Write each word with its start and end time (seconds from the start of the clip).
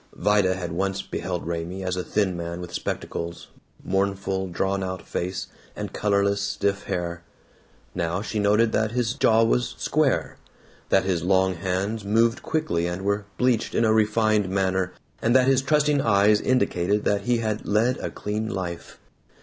Vida 0.15 0.55
had 0.55 0.71
once 0.71 1.03
beheld 1.03 1.45
Raymie 1.45 1.83
as 1.83 1.95
a 1.95 2.03
thin 2.03 2.35
man 2.35 2.59
with 2.59 2.73
spectacles, 2.73 3.49
mournful 3.83 4.47
drawn 4.47 4.83
out 4.83 5.03
face, 5.03 5.45
and 5.75 5.93
colorless 5.93 6.41
stiff 6.41 6.85
hair. 6.85 7.21
Now 7.93 8.23
she 8.23 8.39
noted 8.39 8.71
that 8.71 8.93
his 8.93 9.13
jaw 9.13 9.43
was 9.43 9.75
square, 9.77 10.37
that 10.89 11.03
his 11.03 11.21
long 11.21 11.53
hands 11.53 12.03
moved 12.03 12.41
quickly 12.41 12.87
and 12.87 13.03
were 13.03 13.25
bleached 13.37 13.75
in 13.75 13.85
a 13.85 13.93
refined 13.93 14.49
manner, 14.49 14.91
and 15.21 15.35
that 15.35 15.45
his 15.45 15.61
trusting 15.61 16.01
eyes 16.01 16.41
indicated 16.41 17.05
that 17.05 17.25
he 17.25 17.37
had 17.37 17.67
"led 17.67 17.97
a 17.99 18.09
clean 18.09 18.49
life." 18.49 18.97